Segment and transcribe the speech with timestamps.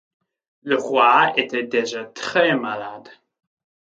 [0.63, 3.07] Le roi était déjà très malade.